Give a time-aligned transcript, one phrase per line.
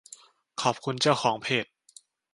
[0.61, 1.65] ขอบคุณเจ้าของเพจ